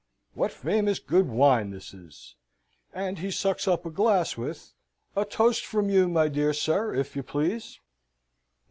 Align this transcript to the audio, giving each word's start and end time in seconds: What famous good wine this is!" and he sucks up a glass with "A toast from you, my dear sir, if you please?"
What 0.33 0.51
famous 0.51 0.97
good 0.97 1.29
wine 1.29 1.69
this 1.69 1.93
is!" 1.93 2.35
and 2.91 3.19
he 3.19 3.29
sucks 3.29 3.67
up 3.67 3.85
a 3.85 3.91
glass 3.91 4.35
with 4.35 4.73
"A 5.15 5.25
toast 5.25 5.63
from 5.63 5.91
you, 5.91 6.07
my 6.07 6.27
dear 6.27 6.53
sir, 6.53 6.91
if 6.95 7.15
you 7.15 7.21
please?" 7.21 7.79